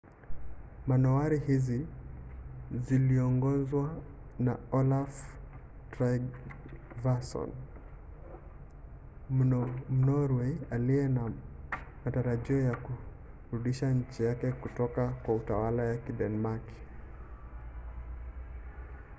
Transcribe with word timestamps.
manowari 0.87 1.39
hizi 1.47 1.87
ziliongozwa 2.87 3.83
na 4.39 4.53
olaf 4.71 5.21
trygvasson 5.91 7.49
mnorwei 9.89 10.57
aliye 10.75 11.07
na 11.07 11.25
matarajio 12.05 12.59
ya 12.61 12.75
kurudisha 12.77 13.91
nchi 13.91 14.23
yake 14.23 14.51
kutoka 14.51 15.07
kwa 15.07 15.35
utawala 15.35 15.83
wa 15.83 15.95
kidenmaki 15.97 16.73